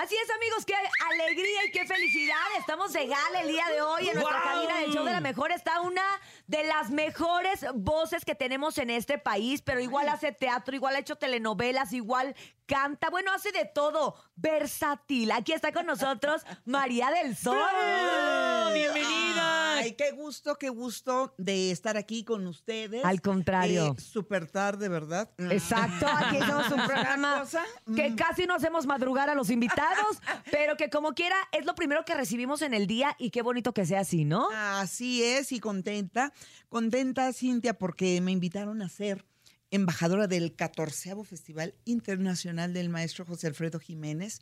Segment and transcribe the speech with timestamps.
[0.00, 0.72] Así es, amigos, qué
[1.12, 2.38] alegría y qué felicidad.
[2.58, 4.54] Estamos de gala el día de hoy en nuestra ¡Guau!
[4.54, 5.52] cabina del show de la mejor.
[5.52, 6.02] Está una
[6.46, 11.00] de las mejores voces que tenemos en este país, pero igual hace teatro, igual ha
[11.00, 12.34] hecho telenovelas, igual
[12.64, 14.16] canta, bueno, hace de todo.
[14.36, 15.32] Versátil.
[15.32, 17.58] Aquí está con nosotros María del Sol.
[18.72, 19.29] ¡Bienvenida!
[19.80, 23.04] Ay, qué gusto, qué gusto de estar aquí con ustedes.
[23.04, 23.94] Al contrario.
[23.96, 25.30] Eh, Súper tarde, ¿verdad?
[25.38, 27.64] Exacto, aquí hacemos un programa cosa?
[27.96, 28.16] que Mm.
[28.16, 30.18] casi no hacemos madrugar a los invitados,
[30.50, 33.72] pero que como quiera es lo primero que recibimos en el día y qué bonito
[33.72, 34.48] que sea así, ¿no?
[34.54, 36.32] Así es, y contenta.
[36.68, 39.24] Contenta, Cintia, porque me invitaron a ser
[39.70, 44.40] embajadora del 14 Festival Internacional del Maestro José Alfredo Jiménez.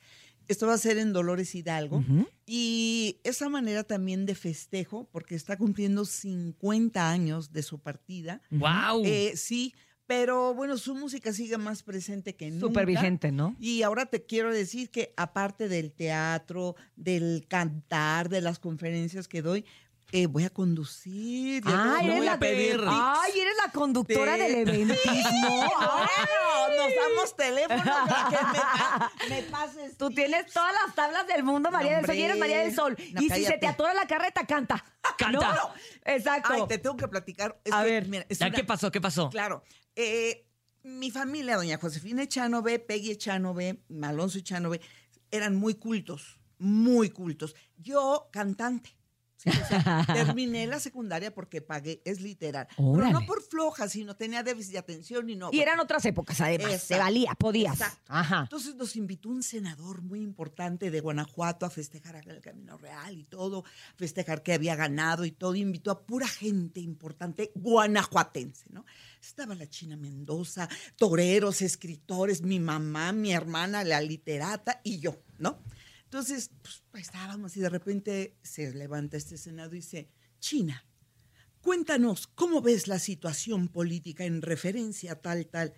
[0.48, 2.02] Esto va a ser en Dolores Hidalgo.
[2.46, 8.40] Y esa manera también de festejo, porque está cumpliendo 50 años de su partida.
[8.50, 9.04] ¡Wow!
[9.04, 9.74] Eh, sí,
[10.08, 12.66] pero bueno, su música sigue más presente que nunca.
[12.66, 13.54] Súper vigente, ¿no?
[13.60, 19.42] Y ahora te quiero decir que aparte del teatro, del cantar, de las conferencias que
[19.42, 19.66] doy,
[20.12, 21.62] eh, voy a conducir.
[21.64, 24.40] ya Ay, no eres voy la, a pedir ay, eres la conductora Sí.
[24.42, 25.68] del eventismo.
[26.68, 29.96] Bueno, nos damos teléfono para que me, me pases.
[29.96, 30.16] Tú tips.
[30.16, 32.38] tienes todas las tablas del mundo, María del Sol, y eres.
[32.38, 32.96] María del Sol.
[33.12, 34.84] No, y si se te atora la carreta, canta.
[35.18, 35.54] Canta.
[35.54, 35.70] ¿No?
[36.04, 36.52] Exacto.
[36.52, 37.58] Ay, te tengo que platicar.
[37.64, 38.08] Es A que, ver.
[38.08, 38.90] mira, es ¿Ya una- qué pasó?
[38.90, 39.30] ¿Qué pasó?
[39.30, 39.62] Claro.
[39.96, 40.46] Eh,
[40.82, 44.80] mi familia, doña Josefina Echanove, Peggy Echanove, Alonso Echanove,
[45.30, 47.54] eran muy cultos, muy cultos.
[47.76, 48.96] Yo, cantante.
[49.38, 52.66] Sí, o sea, terminé la secundaria porque pagué, es literal.
[52.76, 55.50] Pero no por floja, sino tenía déficit de atención y no.
[55.52, 56.82] Y eran otras épocas, además.
[56.82, 57.74] Se valía, podías.
[57.74, 58.02] exacto.
[58.08, 58.40] Ajá.
[58.42, 63.16] Entonces nos invitó un senador muy importante de Guanajuato a festejar acá el Camino Real
[63.16, 63.64] y todo,
[63.96, 68.84] festejar que había ganado y todo, invitó a pura gente importante guanajuatense, ¿no?
[69.22, 75.58] Estaba la China Mendoza, toreros, escritores, mi mamá, mi hermana, la literata y yo, ¿no?
[76.08, 76.50] Entonces,
[76.90, 80.08] pues, estábamos y de repente se levanta este senado y dice,
[80.40, 80.82] China,
[81.60, 85.74] cuéntanos, ¿cómo ves la situación política en referencia a tal, tal?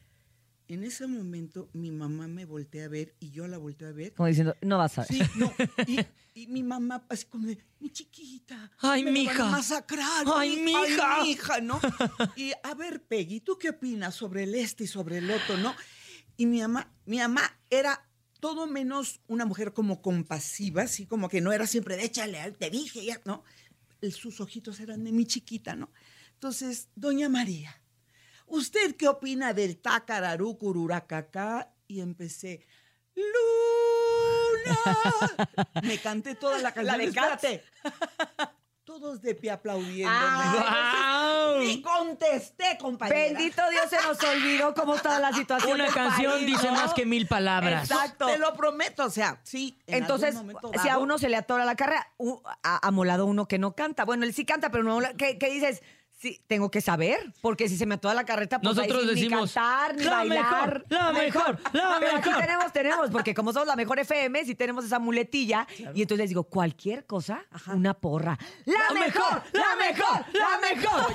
[0.69, 4.15] En ese momento mi mamá me voltea a ver y yo la volteo a ver.
[4.15, 5.09] Como diciendo, no vas a ver.
[5.09, 5.53] Sí, no.
[5.89, 5.99] Y,
[6.43, 8.71] y mi mamá así como de, mi chiquita.
[8.79, 9.37] Ay, me mija.
[9.37, 10.27] van a masacrar.
[10.33, 11.23] Ay, mija.
[11.23, 11.81] Ay, mija, ¿no?
[12.37, 15.75] Y a ver, Peggy, ¿tú qué opinas sobre el este y sobre el otro, no?
[16.37, 18.10] Y mi mamá, mi mamá era
[18.41, 22.71] todo menos una mujer como compasiva, así como que no era siempre de échale, te
[22.71, 23.45] dije, ya, ¿no?
[24.11, 25.93] Sus ojitos eran de mi chiquita, ¿no?
[26.35, 27.83] Entonces, doña María,
[28.47, 31.75] ¿usted qué opina del tacararú cururacacá?
[31.87, 32.67] Y empecé,
[33.15, 34.79] Luna.
[35.83, 36.99] Me canté toda la canción.
[36.99, 37.47] de Cats.
[38.91, 40.13] Todos de pie aplaudiendo.
[40.13, 41.63] ¡Guau!
[41.63, 43.21] Y contesté, compañera.
[43.21, 45.75] Bendito Dios, se nos olvidó cómo estaba la situación.
[45.75, 46.73] Una canción país, dice ¿no?
[46.73, 47.89] más que mil palabras.
[47.89, 48.27] Exacto.
[48.27, 49.79] Te lo prometo, o sea, sí.
[49.87, 52.09] en Entonces, algún momento si a uno se le atora la carrera,
[52.65, 54.05] ha amolado uno que no canta.
[54.05, 54.99] Bueno, él sí canta, pero no.
[55.17, 55.85] ¿Qué, qué dices?
[56.21, 59.15] Sí, tengo que saber, porque si se me atora la carreta, pues ahí Nosotros sí,
[59.15, 60.51] decimos, ni cantar, ni "La bailar.
[60.51, 62.43] mejor, la mejor, la Pero aquí mejor.
[62.43, 65.67] tenemos, tenemos, porque como somos la mejor FM, sí tenemos esa muletilla.
[65.79, 68.37] Y entonces les digo, cualquier cosa, una porra.
[68.67, 69.43] ¡La, La mejor!
[69.53, 70.27] ¡La mejor!
[70.35, 71.15] ¡La mejor!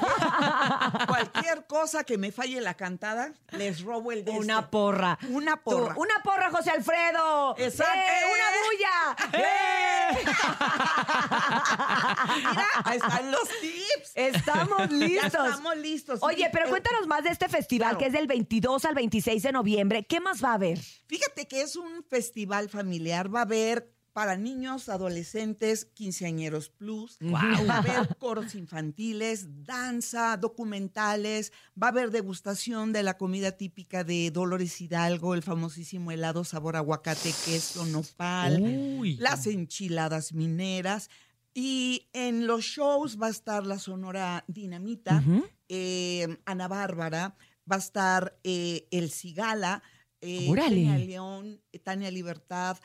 [1.07, 4.71] Cualquier cosa que me falle la cantada, les robo el de Una este.
[4.71, 5.19] porra.
[5.29, 5.93] Una Tú, porra.
[5.97, 7.53] una porra, José Alfredo.
[7.59, 7.93] Exacto.
[7.93, 9.15] ¡Eh, ¡Una bulla!
[9.45, 10.25] ¡Eh!
[12.37, 14.11] Mira, ahí están los tips.
[14.15, 16.19] Estamos Ya estamos listos.
[16.21, 17.99] Oye, pero cuéntanos más de este festival claro.
[17.99, 20.05] que es del 22 al 26 de noviembre.
[20.05, 20.79] ¿Qué más va a haber?
[21.07, 23.33] Fíjate que es un festival familiar.
[23.33, 27.17] Va a haber para niños, adolescentes, quinceañeros plus.
[27.19, 27.67] Guau.
[27.67, 31.51] Va a haber coros infantiles, danza, documentales.
[31.77, 36.77] Va a haber degustación de la comida típica de Dolores Hidalgo, el famosísimo helado sabor
[36.77, 38.61] aguacate, queso, nopal.
[38.61, 39.17] Uy.
[39.17, 41.09] las enchiladas mineras.
[41.57, 45.23] Y en los shows va a estar la Sonora Dinamita,
[45.69, 47.37] eh, Ana Bárbara,
[47.71, 49.81] va a estar eh, El Cigala,
[50.19, 50.53] eh.
[50.53, 52.77] Tania León, eh, Tania Libertad,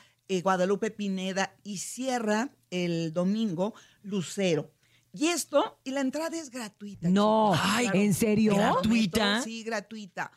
[0.44, 4.70] Guadalupe Pineda y cierra el domingo Lucero.
[5.12, 7.08] Y esto, y la entrada es gratuita.
[7.08, 7.52] No,
[7.92, 8.54] ¿en serio?
[8.54, 9.42] ¿Gratuita?
[9.42, 10.30] Sí, gratuita.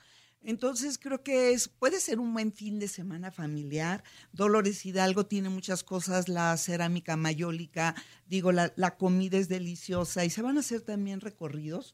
[0.44, 4.04] Entonces creo que es, puede ser un buen fin de semana familiar.
[4.32, 7.96] Dolores Hidalgo tiene muchas cosas, la cerámica mayólica,
[8.28, 11.94] digo, la, la comida es deliciosa y se van a hacer también recorridos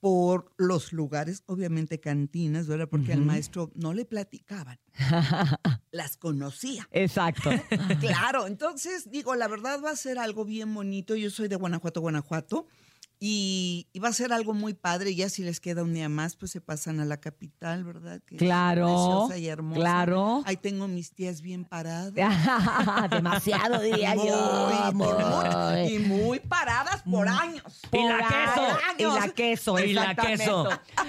[0.00, 2.88] por los lugares, obviamente cantinas, ¿verdad?
[2.88, 4.78] Porque al maestro no le platicaban,
[5.90, 6.88] las conocía.
[6.92, 7.50] Exacto.
[8.00, 11.16] Claro, entonces digo, la verdad va a ser algo bien bonito.
[11.16, 12.66] Yo soy de Guanajuato, Guanajuato.
[13.20, 15.12] Y, y va a ser algo muy padre.
[15.14, 18.20] Ya si les queda un día más, pues se pasan a la capital, ¿verdad?
[18.24, 19.80] Que Claro, y hermosa.
[19.80, 20.42] claro.
[20.46, 22.12] Ahí tengo mis tías bien paradas.
[23.10, 24.92] Demasiado, diría yo.
[24.94, 25.94] Muy, muy.
[25.94, 27.80] y muy paradas por años.
[27.92, 28.78] Y la queso.
[28.98, 30.68] Y la queso, Y la queso.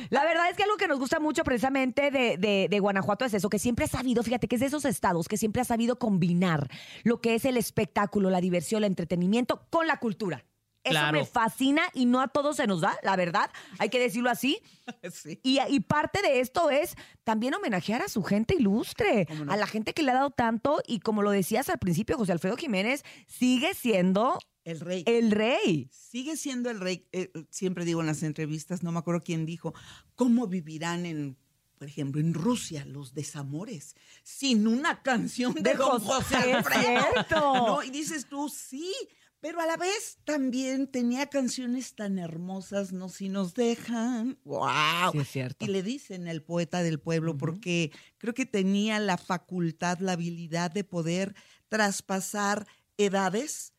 [0.10, 3.34] La verdad es que algo que nos gusta mucho precisamente de, de- de Guanajuato es
[3.34, 6.00] eso, que siempre ha sabido, fíjate, que es de esos estados que siempre ha sabido
[6.00, 6.70] combinar
[7.04, 10.44] lo que es el espectáculo, la diversión, el entretenimiento con la cultura.
[10.84, 11.20] Eso Claro.
[11.20, 13.50] me fascina y no a todos se nos da, la verdad,
[13.80, 14.60] hay que decirlo así.
[15.14, 15.40] Sí.
[15.44, 19.94] Y, y parte de esto es también homenajear a su gente ilustre, a la gente
[19.94, 23.76] que le ha dado tanto y como lo decías al principio, José Alfredo Jiménez sigue
[23.76, 25.04] siendo El rey.
[25.06, 25.90] el rey.
[25.92, 27.08] Sigue siendo el rey.
[27.12, 29.76] Eh, siempre digo en las entrevistas, no me acuerdo quién dijo,
[30.16, 31.38] ¿cómo vivirán en,
[31.78, 37.06] por ejemplo, en Rusia los desamores sin una canción de, De Don José, José Alfredo?
[37.30, 38.92] No, y dices tú, sí,
[39.42, 44.38] pero a la vez también tenía canciones tan hermosas, no si nos dejan.
[44.44, 45.12] ¡Wow!
[45.14, 45.66] Sí, es cierto.
[45.66, 50.72] Y le dicen el poeta del pueblo, porque creo que tenía la facultad, la habilidad
[50.72, 51.36] de poder
[51.70, 53.74] traspasar edades,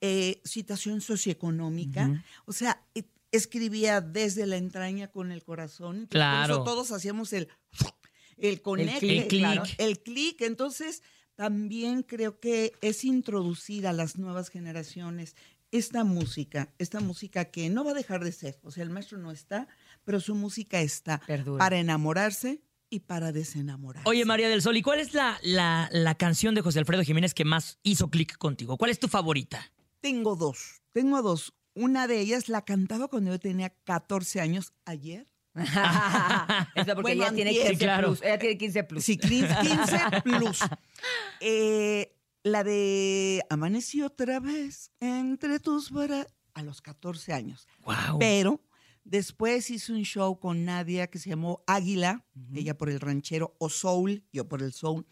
[0.00, 2.24] eh, situación socioeconómica.
[2.46, 6.00] O sea, e- escribía desde la entraña con el corazón.
[6.00, 6.54] Entonces, por Claro.
[6.54, 7.48] eso todos hacíamos el,
[8.36, 9.40] el conecte, clic, El clic.
[9.40, 10.40] claro, el clic.
[10.42, 11.02] Entonces,
[11.38, 15.36] también creo que es introducir a las nuevas generaciones
[15.70, 18.58] esta música, esta música que no va a dejar de ser.
[18.64, 19.68] O sea, el maestro no está,
[20.02, 21.58] pero su música está Perdura.
[21.60, 24.08] para enamorarse y para desenamorarse.
[24.08, 27.34] Oye, María del Sol, ¿y cuál es la, la, la canción de José Alfredo Jiménez
[27.34, 28.76] que más hizo clic contigo?
[28.76, 29.70] ¿Cuál es tu favorita?
[30.00, 31.54] Tengo dos, tengo dos.
[31.72, 35.28] Una de ellas la cantaba cuando yo tenía 14 años ayer.
[36.74, 37.66] Eso porque Bueno, ella tiene antier.
[37.68, 38.08] 15 Sí, claro.
[38.08, 38.22] plus.
[38.22, 39.04] Ella tiene 15 plus.
[39.04, 39.54] Sí, 15
[40.24, 40.58] plus.
[41.40, 47.66] Eh, la de Amanecí otra vez entre tus brazos a los 14 años.
[47.84, 48.18] Wow.
[48.18, 48.60] Pero
[49.04, 53.68] después hice un show con Nadia que se llamó Águila, ella por el ranchero, o
[53.68, 55.06] Soul, yo por el Soul.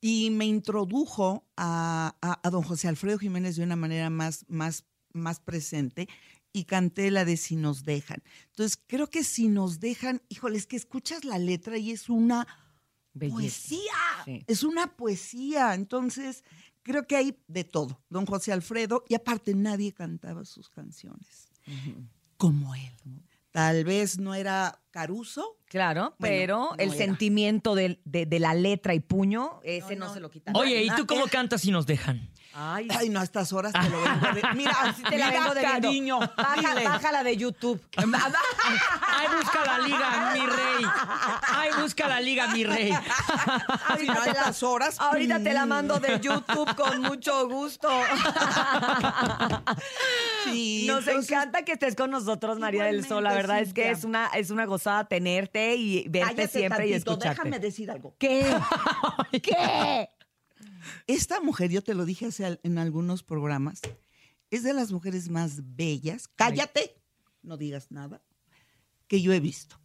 [0.00, 4.84] Y me introdujo a, a- a don José Alfredo Jiménez de una manera más, más,
[5.12, 6.08] más presente
[6.56, 8.22] y canté la de Si nos dejan.
[8.46, 12.46] Entonces, creo que Si nos dejan, híjole, es que escuchas la letra y es una
[13.12, 13.36] Belleza.
[13.36, 13.92] poesía.
[14.24, 14.42] Sí.
[14.46, 15.74] Es una poesía.
[15.74, 16.44] Entonces,
[16.82, 18.00] creo que hay de todo.
[18.08, 21.48] Don José Alfredo, y aparte nadie cantaba sus canciones
[22.38, 22.92] como él.
[23.50, 25.58] Tal vez no era Caruso.
[25.68, 26.96] Claro, Bueno, pero no el era.
[26.96, 30.14] sentimiento de, de- de la letra y puño, ese no, no.
[30.14, 30.52] se lo quita.
[30.54, 32.30] Oye, ¿y tú cómo cantas si nos dejan?
[32.58, 34.42] Ay, Ay, no, a estas horas te lo vengo de...
[34.54, 35.88] Mira, así te la vengo debiendo.
[35.88, 36.18] cariño.
[36.20, 37.82] Baja, bájala de YouTube.
[37.98, 40.84] ¡Ay, busca la liga, mi rey!
[41.52, 42.94] ¡Ay, busca la liga, mi rey!
[44.00, 44.98] Si no, a estas horas...
[44.98, 47.90] Ahorita te la mando de YouTube con mucho gusto.
[50.44, 53.24] Sí, Nos entonces, encanta que estés con nosotros, María del Sol.
[53.24, 56.92] La verdad es que es una, es una gozada tenerte y verte cállate siempre y
[56.92, 57.28] escucharte.
[57.28, 58.16] Déjame decir algo.
[58.18, 58.44] ¿Qué?
[59.42, 60.08] ¿Qué?
[61.06, 63.80] Esta mujer, yo te lo dije hace en algunos programas,
[64.50, 66.28] es de las mujeres más bellas.
[66.28, 67.00] Cállate,
[67.42, 68.22] no digas nada,
[69.08, 69.80] que yo he visto.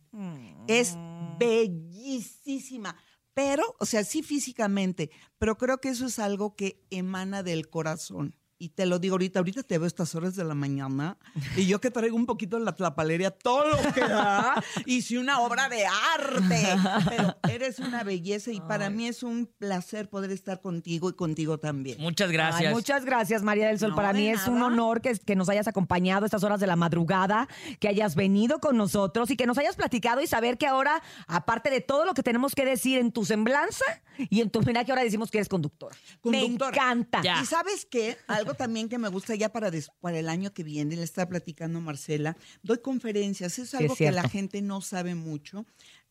[0.68, 0.96] Es
[1.40, 2.96] bellísima.
[3.34, 8.36] Pero, o sea, sí físicamente, pero creo que eso es algo que emana del corazón.
[8.62, 11.18] Y te lo digo ahorita, ahorita te veo a estas horas de la mañana
[11.58, 15.68] y yo que traigo un poquito la tlapalería, todo lo que da, hice una obra
[15.68, 16.68] de arte.
[17.10, 21.58] Pero eres una belleza y para mí es un placer poder estar contigo y contigo
[21.58, 22.00] también.
[22.00, 22.72] Muchas Ay, gracias.
[22.72, 23.90] muchas gracias, María del Sol.
[23.90, 26.60] No, Para de mí es un honor que, que nos hayas acompañado a estas horas
[26.60, 27.48] de la madrugada,
[27.80, 31.72] que hayas venido con nosotros y que nos hayas platicado y saber que ahora, aparte
[31.72, 33.86] de todo lo que tenemos que decir en tu semblanza
[34.30, 35.96] y en tu homenaje, ahora decimos que eres conductora.
[36.22, 36.70] Conductora.
[36.70, 37.22] Me encanta.
[37.24, 37.42] Ya.
[37.42, 40.64] Y sabes qué, algo también que me gusta ya para, des- para el año que
[40.64, 45.66] viene, le está platicando Marcela, doy conferencias, es algo que la gente no sabe mucho,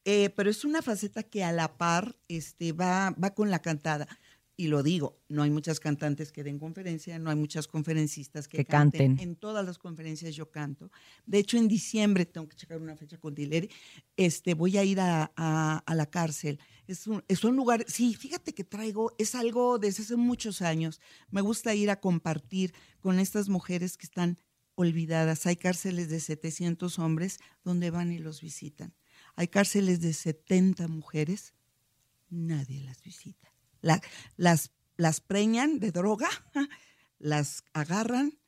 [0.05, 4.09] eh, pero es una faceta que a la par este, va, va con la cantada.
[4.61, 8.59] Y lo digo, no hay muchas cantantes que den conferencia, no hay muchas conferencistas que,
[8.59, 9.19] Que canten.
[9.19, 10.91] En todas las conferencias yo canto.
[11.25, 13.71] De hecho, en diciembre, tengo que checar una fecha con Tileri,
[14.19, 16.59] este, voy a ir a, a- a la cárcel.
[16.87, 21.01] Es un, es un lugar, sí, fíjate que traigo, es algo desde hace muchos años.
[21.31, 24.37] Me gusta ir a compartir con estas mujeres que están
[24.75, 25.47] olvidadas.
[25.47, 28.95] Hay cárceles de 700 hombres donde van y los visitan.
[29.37, 31.55] Hay cárceles de 70 mujeres,
[32.29, 33.50] nadie las visita.
[33.81, 34.01] La-
[34.37, 36.29] las, las preñan de droga,
[37.19, 38.39] las agarran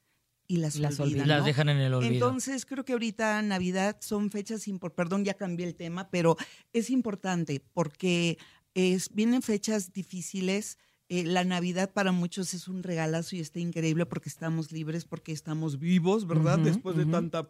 [0.49, 1.29] y las, Las olvidan.
[1.29, 2.13] Las dejan en el olvido.
[2.13, 4.97] Entonces, creo que ahorita Navidad son fechas importantes.
[5.05, 6.37] Perdón, ya cambié el tema, pero
[6.75, 8.37] es importante porque
[8.75, 10.79] es, vienen fechas difíciles.
[11.09, 15.33] Eh, la Navidad para muchos es un regalazo y está increíble porque estamos libres, porque
[15.33, 16.59] estamos vivos, ¿verdad?
[16.59, 17.49] Después de tanta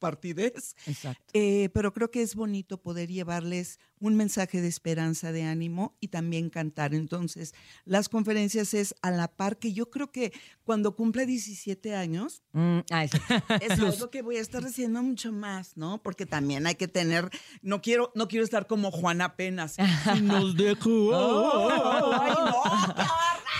[0.00, 0.74] partidez.
[0.86, 1.22] Exacto.
[1.32, 6.08] Eh, pero creo que es bonito poder llevarles un mensaje de esperanza, de ánimo y
[6.08, 6.94] también cantar.
[6.94, 7.54] Entonces,
[7.84, 10.32] las conferencias es a la par que yo creo que
[10.64, 13.04] cuando cumpla 17 años, Mm, ah,
[13.60, 16.02] es algo que voy a estar haciendo mucho más, ¿no?
[16.02, 17.30] Porque también hay que tener,
[17.62, 19.76] no quiero, no quiero estar como Juan apenas.
[20.22, 20.90] Nos dejó.
[20.90, 21.70] No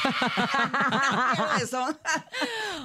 [1.63, 1.87] eso.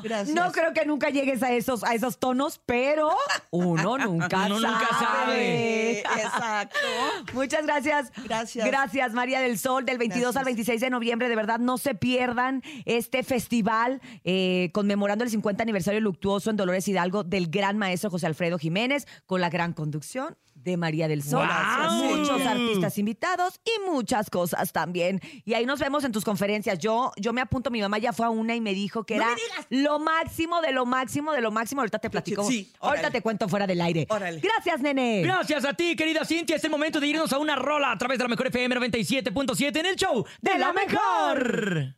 [0.03, 0.35] Gracias.
[0.35, 3.09] No creo que nunca llegues a esos, a esos tonos, pero
[3.51, 5.99] uno nunca Uno nunca sabe.
[5.99, 6.79] Exacto.
[7.33, 8.11] Muchas gracias.
[8.23, 8.65] Gracias.
[8.65, 10.45] Gracias, María del Sol, del 22 al Gracias.
[10.45, 11.29] 26 de noviembre.
[11.29, 16.87] De verdad, no se pierdan este festival eh, conmemorando el 50 aniversario luctuoso en Dolores
[16.87, 21.47] Hidalgo del gran maestro José Alfredo Jiménez, con la gran conducción de María del Sol.
[21.47, 22.03] ¡Guau!
[22.17, 25.21] Muchos artistas invitados y muchas cosas también.
[25.45, 26.79] Y ahí nos vemos en tus conferencias.
[26.79, 29.23] Yo, yo me apunto, mi mamá ya fue a una y me dijo que ¡No
[29.23, 29.35] era
[29.69, 31.81] lo máximo de lo máximo de lo máximo.
[31.81, 32.43] Ahorita te platico.
[32.43, 33.11] Sí, Ahorita órale.
[33.13, 34.07] te cuento fuera del aire.
[34.09, 34.41] Órale.
[34.41, 35.21] Gracias, nene.
[35.21, 36.55] Gracias a ti, querida Cintia.
[36.55, 39.77] Es el momento de irnos a una rola a través de la mejor FM 97.7
[39.79, 41.95] en el show de la mejor.